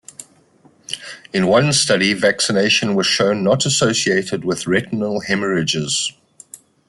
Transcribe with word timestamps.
In 1.31 1.45
one 1.45 1.71
study 1.73 2.13
vaccination 2.13 2.95
was 2.95 3.05
shown 3.05 3.43
not 3.43 3.67
associated 3.67 4.43
with 4.43 4.65
retinal 4.65 5.19
hemorrhages. 5.19 6.11